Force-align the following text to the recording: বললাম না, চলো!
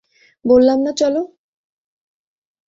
বললাম 0.45 0.79
না, 0.79 0.91
চলো! 0.91 1.21